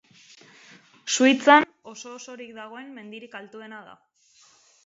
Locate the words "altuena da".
3.43-3.99